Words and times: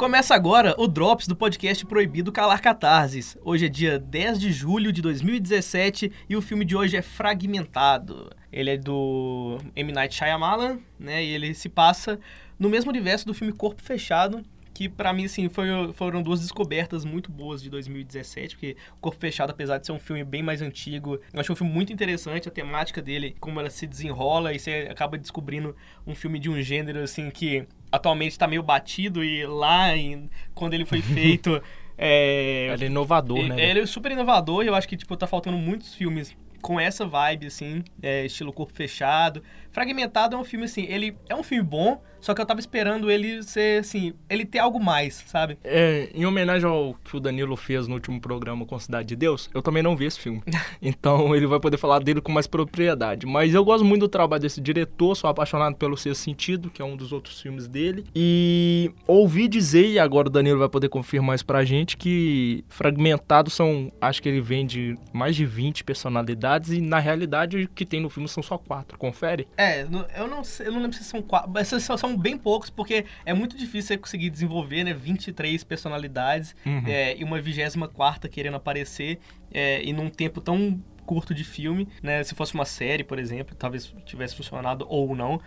Começa 0.00 0.34
agora 0.34 0.74
o 0.78 0.88
Drops 0.88 1.28
do 1.28 1.36
podcast 1.36 1.84
Proibido 1.84 2.32
Calar 2.32 2.62
Catarses. 2.62 3.36
Hoje 3.44 3.66
é 3.66 3.68
dia 3.68 3.98
10 3.98 4.40
de 4.40 4.50
julho 4.50 4.90
de 4.94 5.02
2017 5.02 6.10
e 6.26 6.34
o 6.34 6.40
filme 6.40 6.64
de 6.64 6.74
hoje 6.74 6.96
é 6.96 7.02
Fragmentado. 7.02 8.30
Ele 8.50 8.70
é 8.70 8.76
do 8.78 9.58
M. 9.76 9.92
Night 9.92 10.14
Shyamalan, 10.14 10.78
né? 10.98 11.22
E 11.22 11.28
ele 11.28 11.52
se 11.52 11.68
passa 11.68 12.18
no 12.58 12.70
mesmo 12.70 12.90
universo 12.90 13.26
do 13.26 13.34
filme 13.34 13.52
Corpo 13.52 13.82
Fechado, 13.82 14.42
que 14.80 14.88
para 14.88 15.12
mim, 15.12 15.26
assim, 15.26 15.46
foi, 15.50 15.66
foram 15.92 16.22
duas 16.22 16.40
descobertas 16.40 17.04
muito 17.04 17.30
boas 17.30 17.62
de 17.62 17.68
2017, 17.68 18.56
porque 18.56 18.76
Corpo 18.98 19.20
Fechado, 19.20 19.50
apesar 19.50 19.76
de 19.76 19.84
ser 19.84 19.92
um 19.92 19.98
filme 19.98 20.24
bem 20.24 20.42
mais 20.42 20.62
antigo, 20.62 21.20
eu 21.34 21.38
achei 21.38 21.52
um 21.52 21.56
filme 21.56 21.70
muito 21.70 21.92
interessante, 21.92 22.48
a 22.48 22.50
temática 22.50 23.02
dele, 23.02 23.36
como 23.38 23.60
ela 23.60 23.68
se 23.68 23.86
desenrola, 23.86 24.54
e 24.54 24.58
você 24.58 24.88
acaba 24.90 25.18
descobrindo 25.18 25.76
um 26.06 26.14
filme 26.14 26.38
de 26.38 26.48
um 26.48 26.62
gênero, 26.62 27.00
assim, 27.00 27.28
que 27.28 27.66
atualmente 27.92 28.30
está 28.30 28.46
meio 28.46 28.62
batido, 28.62 29.22
e 29.22 29.44
lá, 29.44 29.94
em, 29.94 30.30
quando 30.54 30.72
ele 30.72 30.86
foi 30.86 31.02
feito... 31.04 31.62
É, 31.98 32.70
ele 32.72 32.84
é 32.84 32.86
inovador, 32.86 33.42
né? 33.42 33.62
Ele 33.62 33.80
é 33.80 33.86
super 33.86 34.10
inovador 34.10 34.64
e 34.64 34.68
eu 34.68 34.74
acho 34.74 34.88
que, 34.88 34.96
tipo, 34.96 35.14
tá 35.14 35.26
faltando 35.26 35.58
muitos 35.58 35.94
filmes 35.94 36.34
com 36.60 36.78
essa 36.78 37.06
vibe, 37.06 37.46
assim, 37.46 37.82
é, 38.02 38.24
estilo 38.26 38.52
corpo 38.52 38.72
fechado. 38.72 39.42
Fragmentado 39.72 40.36
é 40.36 40.38
um 40.38 40.44
filme, 40.44 40.64
assim, 40.64 40.84
ele 40.88 41.16
é 41.28 41.34
um 41.34 41.42
filme 41.42 41.62
bom, 41.62 42.02
só 42.20 42.34
que 42.34 42.40
eu 42.40 42.46
tava 42.46 42.60
esperando 42.60 43.10
ele 43.10 43.42
ser, 43.42 43.80
assim, 43.80 44.12
ele 44.28 44.44
ter 44.44 44.58
algo 44.58 44.82
mais, 44.82 45.24
sabe? 45.26 45.58
É, 45.64 46.10
em 46.14 46.26
homenagem 46.26 46.68
ao 46.68 46.94
que 47.04 47.16
o 47.16 47.20
Danilo 47.20 47.56
fez 47.56 47.88
no 47.88 47.94
último 47.94 48.20
programa 48.20 48.66
com 48.66 48.78
Cidade 48.78 49.08
de 49.08 49.16
Deus, 49.16 49.48
eu 49.54 49.62
também 49.62 49.82
não 49.82 49.96
vi 49.96 50.04
esse 50.04 50.20
filme. 50.20 50.42
então 50.82 51.34
ele 51.34 51.46
vai 51.46 51.58
poder 51.58 51.78
falar 51.78 52.00
dele 52.00 52.20
com 52.20 52.30
mais 52.30 52.46
propriedade. 52.46 53.26
Mas 53.26 53.54
eu 53.54 53.64
gosto 53.64 53.84
muito 53.84 54.02
do 54.02 54.08
trabalho 54.08 54.42
desse 54.42 54.60
diretor, 54.60 55.14
sou 55.14 55.30
apaixonado 55.30 55.76
pelo 55.76 55.96
Sexto 55.96 56.20
Sentido, 56.20 56.70
que 56.70 56.82
é 56.82 56.84
um 56.84 56.96
dos 56.96 57.12
outros 57.12 57.40
filmes 57.40 57.66
dele. 57.66 58.04
E 58.14 58.90
ouvi 59.06 59.48
dizer, 59.48 59.86
e 59.86 59.98
agora 59.98 60.28
o 60.28 60.30
Danilo 60.30 60.58
vai 60.58 60.68
poder 60.68 60.88
confirmar 60.88 61.36
isso 61.36 61.46
pra 61.46 61.64
gente, 61.64 61.96
que 61.96 62.64
Fragmentado 62.68 63.48
são, 63.48 63.90
acho 64.00 64.20
que 64.20 64.28
ele 64.28 64.40
vem 64.40 64.66
de 64.66 64.94
mais 65.12 65.34
de 65.36 65.46
20 65.46 65.84
personalidades, 65.84 66.49
e 66.70 66.80
na 66.80 66.98
realidade 66.98 67.56
o 67.56 67.68
que 67.68 67.84
tem 67.84 68.00
no 68.00 68.08
filme 68.08 68.28
são 68.28 68.42
só 68.42 68.58
quatro. 68.58 68.98
Confere? 68.98 69.46
É, 69.56 69.82
eu 69.82 69.90
não, 70.28 70.42
eu 70.60 70.72
não 70.72 70.80
lembro 70.80 70.96
se 70.96 71.04
são 71.04 71.22
quatro. 71.22 71.56
Essas 71.58 71.82
são 71.82 72.16
bem 72.16 72.36
poucos, 72.36 72.70
porque 72.70 73.04
é 73.24 73.32
muito 73.32 73.56
difícil 73.56 73.88
você 73.88 73.98
conseguir 73.98 74.30
desenvolver, 74.30 74.84
né? 74.84 74.92
23 74.92 75.62
personalidades 75.64 76.54
uhum. 76.64 76.82
é, 76.86 77.16
e 77.16 77.24
uma 77.24 77.40
vigésima 77.40 77.88
quarta 77.88 78.28
querendo 78.28 78.56
aparecer 78.56 79.18
é, 79.52 79.82
e 79.82 79.92
num 79.92 80.08
tempo 80.08 80.40
tão 80.40 80.80
curto 81.06 81.34
de 81.34 81.44
filme, 81.44 81.88
né? 82.02 82.22
Se 82.22 82.34
fosse 82.34 82.54
uma 82.54 82.64
série, 82.64 83.04
por 83.04 83.18
exemplo, 83.18 83.54
talvez 83.54 83.94
tivesse 84.04 84.36
funcionado 84.36 84.86
ou 84.88 85.14
não. 85.14 85.40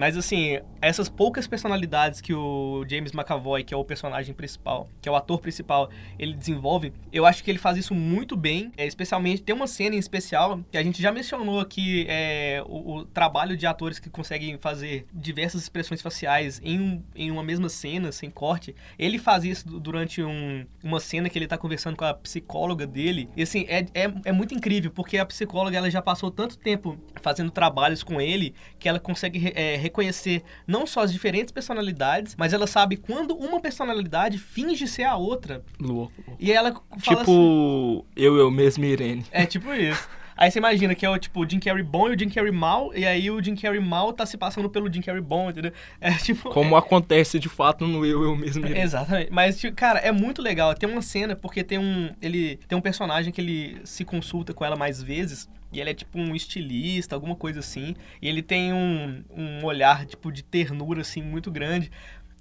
Mas 0.00 0.16
assim, 0.16 0.58
essas 0.80 1.10
poucas 1.10 1.46
personalidades 1.46 2.22
que 2.22 2.32
o 2.32 2.84
James 2.88 3.12
McAvoy, 3.12 3.62
que 3.62 3.74
é 3.74 3.76
o 3.76 3.84
personagem 3.84 4.34
principal, 4.34 4.88
que 4.98 5.06
é 5.06 5.12
o 5.12 5.14
ator 5.14 5.40
principal, 5.40 5.90
ele 6.18 6.32
desenvolve, 6.32 6.92
eu 7.12 7.26
acho 7.26 7.44
que 7.44 7.50
ele 7.50 7.58
faz 7.58 7.76
isso 7.76 7.94
muito 7.94 8.34
bem. 8.34 8.72
É, 8.78 8.86
especialmente, 8.86 9.42
tem 9.42 9.54
uma 9.54 9.66
cena 9.66 9.94
em 9.94 9.98
especial 9.98 10.60
que 10.70 10.78
a 10.78 10.82
gente 10.82 11.02
já 11.02 11.12
mencionou 11.12 11.60
aqui, 11.60 12.06
é, 12.08 12.62
o, 12.66 12.94
o, 12.94 13.04
trabalho 13.04 13.56
de 13.58 13.66
atores 13.66 13.98
que 13.98 14.08
conseguem 14.08 14.56
fazer 14.56 15.06
diversas 15.12 15.62
expressões 15.62 16.00
faciais 16.00 16.62
em, 16.64 17.04
em 17.14 17.30
uma 17.30 17.42
mesma 17.42 17.68
cena, 17.68 18.10
sem 18.10 18.30
corte. 18.30 18.74
Ele 18.98 19.18
faz 19.18 19.44
isso 19.44 19.68
durante 19.80 20.22
um, 20.22 20.64
uma 20.82 20.98
cena 20.98 21.28
que 21.28 21.38
ele 21.38 21.46
tá 21.46 21.58
conversando 21.58 21.96
com 21.96 22.06
a 22.06 22.14
psicóloga 22.14 22.86
dele. 22.86 23.28
E 23.36 23.42
assim, 23.42 23.66
é, 23.68 23.80
é, 23.92 24.12
é 24.24 24.32
muito 24.32 24.54
incrível, 24.54 24.90
porque 25.00 25.16
a 25.16 25.24
psicóloga 25.24 25.78
ela 25.78 25.90
já 25.90 26.02
passou 26.02 26.30
tanto 26.30 26.58
tempo 26.58 26.94
fazendo 27.22 27.50
trabalhos 27.50 28.02
com 28.02 28.20
ele 28.20 28.54
que 28.78 28.86
ela 28.86 29.00
consegue 29.00 29.50
é, 29.56 29.74
reconhecer 29.74 30.42
não 30.66 30.86
só 30.86 31.00
as 31.00 31.10
diferentes 31.10 31.50
personalidades, 31.50 32.36
mas 32.36 32.52
ela 32.52 32.66
sabe 32.66 32.98
quando 32.98 33.34
uma 33.34 33.60
personalidade 33.60 34.36
finge 34.36 34.86
ser 34.86 35.04
a 35.04 35.16
outra. 35.16 35.64
Louco. 35.80 36.12
E 36.38 36.52
ela 36.52 36.74
fala 36.98 37.20
Tipo, 37.20 37.32
assim, 37.32 38.04
eu, 38.14 38.36
eu 38.36 38.50
mesmo 38.50 38.84
Irene. 38.84 39.24
É 39.30 39.46
tipo 39.46 39.72
isso. 39.72 40.06
Aí 40.40 40.50
você 40.50 40.58
imagina 40.58 40.94
que 40.94 41.04
é 41.04 41.10
o 41.10 41.18
tipo 41.18 41.44
o 41.44 41.48
Jim 41.48 41.60
Carrey 41.60 41.82
bom 41.82 42.08
e 42.08 42.14
o 42.14 42.18
Jim 42.18 42.30
Carrey 42.30 42.50
mal, 42.50 42.94
e 42.94 43.04
aí 43.04 43.30
o 43.30 43.44
Jim 43.44 43.54
Carrey 43.54 43.78
mal 43.78 44.10
tá 44.10 44.24
se 44.24 44.38
passando 44.38 44.70
pelo 44.70 44.90
Jim 44.90 45.02
Carrey 45.02 45.20
bom, 45.20 45.50
entendeu? 45.50 45.70
É 46.00 46.10
tipo. 46.16 46.48
Como 46.48 46.74
é... 46.74 46.78
acontece 46.78 47.38
de 47.38 47.50
fato 47.50 47.86
no 47.86 48.06
Eu, 48.06 48.24
Eu 48.24 48.34
Mesmo. 48.34 48.64
Irene. 48.64 48.80
Exatamente. 48.80 49.30
Mas, 49.30 49.60
tipo, 49.60 49.76
cara, 49.76 49.98
é 49.98 50.10
muito 50.10 50.40
legal. 50.40 50.74
Tem 50.74 50.88
uma 50.88 51.02
cena, 51.02 51.36
porque 51.36 51.62
tem 51.62 51.78
um. 51.78 52.10
Ele 52.22 52.58
tem 52.66 52.76
um 52.76 52.80
personagem 52.80 53.30
que 53.30 53.40
ele 53.40 53.82
se 53.84 54.02
consulta 54.02 54.54
com 54.54 54.64
ela 54.64 54.76
mais 54.76 55.02
vezes. 55.02 55.46
E 55.72 55.78
ele 55.78 55.90
é 55.90 55.94
tipo 55.94 56.18
um 56.18 56.34
estilista, 56.34 57.14
alguma 57.14 57.36
coisa 57.36 57.60
assim. 57.60 57.94
E 58.20 58.28
ele 58.28 58.42
tem 58.42 58.72
um, 58.72 59.22
um 59.30 59.64
olhar, 59.64 60.04
tipo, 60.04 60.32
de 60.32 60.42
ternura, 60.42 61.02
assim, 61.02 61.22
muito 61.22 61.50
grande. 61.50 61.92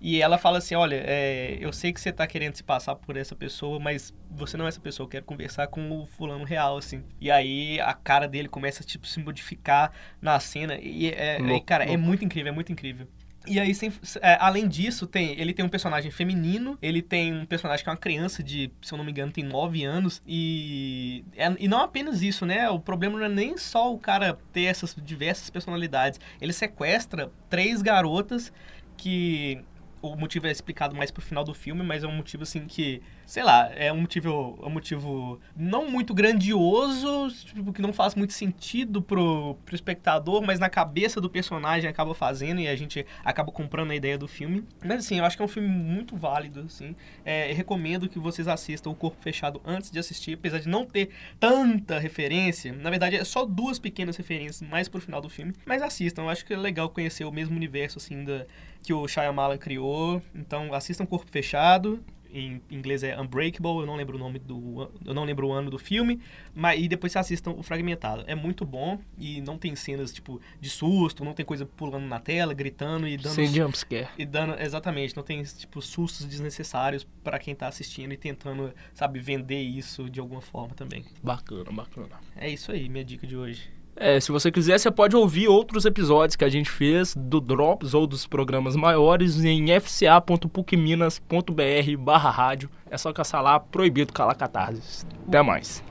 E 0.01 0.21
ela 0.21 0.37
fala 0.37 0.59
assim: 0.59 0.75
Olha, 0.75 0.95
é, 1.05 1.57
eu 1.59 1.73
sei 1.73 1.91
que 1.91 1.99
você 1.99 2.11
tá 2.11 2.25
querendo 2.25 2.55
se 2.55 2.63
passar 2.63 2.95
por 2.95 3.17
essa 3.17 3.35
pessoa, 3.35 3.79
mas 3.79 4.13
você 4.31 4.55
não 4.55 4.65
é 4.65 4.69
essa 4.69 4.79
pessoa, 4.79 5.05
eu 5.05 5.09
quero 5.09 5.25
conversar 5.25 5.67
com 5.67 5.91
o 5.91 6.05
fulano 6.05 6.43
real, 6.43 6.77
assim. 6.77 7.03
E 7.19 7.29
aí 7.29 7.79
a 7.81 7.93
cara 7.93 8.27
dele 8.27 8.47
começa, 8.47 8.83
tipo, 8.83 9.05
se 9.05 9.19
modificar 9.19 9.91
na 10.21 10.39
cena. 10.39 10.77
E, 10.79 11.09
é, 11.09 11.37
louco, 11.39 11.65
cara, 11.65 11.83
é 11.83 11.87
louco. 11.87 12.01
é 12.01 12.05
muito 12.05 12.25
incrível, 12.25 12.51
é 12.51 12.55
muito 12.55 12.71
incrível. 12.71 13.07
E 13.47 13.59
aí, 13.59 13.73
sem, 13.73 13.91
é, 14.21 14.37
além 14.39 14.67
disso, 14.67 15.07
tem, 15.07 15.39
ele 15.39 15.53
tem 15.53 15.65
um 15.65 15.69
personagem 15.69 16.11
feminino, 16.11 16.77
ele 16.81 17.01
tem 17.01 17.33
um 17.33 17.45
personagem 17.45 17.83
que 17.83 17.89
é 17.89 17.91
uma 17.91 17.97
criança 17.97 18.43
de, 18.43 18.71
se 18.81 18.93
eu 18.93 18.97
não 18.97 19.03
me 19.03 19.11
engano, 19.11 19.31
tem 19.31 19.43
9 19.43 19.83
anos. 19.83 20.21
E, 20.27 21.23
é, 21.35 21.51
e 21.57 21.67
não 21.67 21.79
apenas 21.81 22.21
isso, 22.21 22.45
né? 22.45 22.69
O 22.69 22.79
problema 22.79 23.17
não 23.17 23.25
é 23.25 23.29
nem 23.29 23.57
só 23.57 23.91
o 23.93 23.97
cara 23.97 24.37
ter 24.53 24.63
essas 24.63 24.95
diversas 25.03 25.49
personalidades. 25.49 26.19
Ele 26.39 26.53
sequestra 26.53 27.31
três 27.49 27.81
garotas 27.81 28.51
que 28.97 29.63
o 30.01 30.15
motivo 30.15 30.47
é 30.47 30.51
explicado 30.51 30.95
mais 30.95 31.11
pro 31.11 31.21
final 31.21 31.43
do 31.43 31.53
filme, 31.53 31.83
mas 31.83 32.03
é 32.03 32.07
um 32.07 32.15
motivo 32.15 32.43
assim 32.43 32.65
que, 32.65 33.01
sei 33.25 33.43
lá, 33.43 33.69
é 33.75 33.91
um 33.91 34.01
motivo, 34.01 34.59
é 34.61 34.65
um 34.65 34.69
motivo 34.69 35.39
não 35.55 35.89
muito 35.89 36.13
grandioso, 36.13 37.29
tipo, 37.45 37.73
que 37.73 37.81
não 37.81 37.91
faz 37.91 38.15
muito 38.15 38.33
sentido 38.33 39.01
pro, 39.01 39.55
pro 39.65 39.75
espectador, 39.75 40.41
mas 40.41 40.59
na 40.59 40.69
cabeça 40.69 41.19
do 41.19 41.29
personagem 41.29 41.89
acaba 41.89 42.13
fazendo 42.13 42.61
e 42.61 42.67
a 42.67 42.75
gente 42.75 43.05
acaba 43.23 43.51
comprando 43.51 43.91
a 43.91 43.95
ideia 43.95 44.17
do 44.17 44.27
filme. 44.27 44.63
Mas 44.83 45.05
assim, 45.05 45.19
eu 45.19 45.25
acho 45.25 45.35
que 45.35 45.41
é 45.41 45.45
um 45.45 45.49
filme 45.49 45.67
muito 45.67 46.15
válido, 46.15 46.61
assim. 46.61 46.95
É, 47.25 47.51
recomendo 47.51 48.07
que 48.07 48.19
vocês 48.19 48.47
assistam 48.47 48.89
O 48.89 48.95
Corpo 48.95 49.21
Fechado 49.21 49.61
antes 49.65 49.91
de 49.91 49.99
assistir, 49.99 50.33
apesar 50.33 50.59
de 50.59 50.69
não 50.69 50.85
ter 50.85 51.09
tanta 51.39 51.99
referência. 51.99 52.71
Na 52.73 52.89
verdade, 52.89 53.17
é 53.17 53.23
só 53.23 53.45
duas 53.45 53.79
pequenas 53.79 54.15
referências 54.15 54.67
mais 54.67 54.87
pro 54.87 55.01
final 55.01 55.19
do 55.21 55.29
filme, 55.29 55.53
mas 55.65 55.81
assistam. 55.81 56.23
Eu 56.23 56.29
acho 56.29 56.45
que 56.45 56.53
é 56.53 56.57
legal 56.57 56.89
conhecer 56.89 57.25
o 57.25 57.31
mesmo 57.31 57.55
universo, 57.55 57.97
assim, 57.97 58.23
da 58.23 58.45
que 58.83 58.93
o 58.93 59.07
Shyamalan 59.07 59.57
criou. 59.57 59.88
Então 60.33 60.73
assistam 60.73 61.05
Corpo 61.05 61.29
Fechado. 61.31 62.03
Em 62.31 62.61
inglês 62.69 63.01
é 63.01 63.19
Unbreakable, 63.19 63.79
eu 63.79 63.87
não 63.87 63.95
lembro 63.95 64.15
o 64.15 64.19
nome 64.19 64.37
do. 64.37 64.91
Eu 65.03 65.15
não 65.15 65.23
lembro 65.23 65.47
o 65.47 65.51
ano 65.51 65.71
do 65.71 65.79
filme. 65.79 66.21
Mas, 66.53 66.79
e 66.79 66.87
depois 66.87 67.15
assistam 67.15 67.51
o 67.51 67.63
Fragmentado. 67.63 68.23
É 68.27 68.35
muito 68.35 68.63
bom 68.65 68.99
e 69.17 69.41
não 69.41 69.57
tem 69.57 69.75
cenas 69.75 70.13
tipo 70.13 70.39
de 70.61 70.69
susto, 70.69 71.25
não 71.25 71.33
tem 71.33 71.43
coisa 71.43 71.65
pulando 71.65 72.05
na 72.05 72.19
tela, 72.19 72.53
gritando 72.53 73.07
e 73.07 73.17
dando. 73.17 73.33
Sem 73.33 73.47
jumpscare. 73.47 74.09
E 74.15 74.25
dando. 74.27 74.53
Exatamente, 74.61 75.15
não 75.15 75.23
tem 75.23 75.41
tipo 75.41 75.81
sustos 75.81 76.23
desnecessários 76.27 77.03
para 77.23 77.39
quem 77.39 77.55
tá 77.55 77.67
assistindo 77.67 78.13
e 78.13 78.17
tentando, 78.17 78.71
sabe, 78.93 79.19
vender 79.19 79.61
isso 79.61 80.07
de 80.07 80.19
alguma 80.19 80.41
forma 80.41 80.75
também. 80.75 81.03
Bacana, 81.23 81.71
bacana. 81.71 82.19
É 82.35 82.47
isso 82.47 82.71
aí, 82.71 82.87
minha 82.89 83.03
dica 83.03 83.25
de 83.25 83.35
hoje. 83.35 83.78
É, 84.01 84.17
se 84.17 84.31
você 84.31 84.49
quiser, 84.49 84.79
você 84.79 84.89
pode 84.89 85.13
ouvir 85.13 85.49
outros 85.49 85.83
episódios 85.83 86.37
que 86.37 86.45
a 86.45 86.49
gente 86.49 86.69
fez 86.69 87.13
do 87.13 87.41
Drops 87.41 87.93
ou 87.93 88.07
dos 88.07 88.25
programas 88.25 88.73
maiores 88.77 89.43
em 89.43 89.65
fca.pucminas.br 89.77 91.97
barra 91.97 92.29
rádio. 92.29 92.69
É 92.89 92.97
só 92.97 93.11
caçar 93.11 93.43
lá, 93.43 93.59
proibido 93.59 94.13
calar 94.13 94.37
catarses. 94.37 95.05
Até 95.27 95.41
mais. 95.41 95.83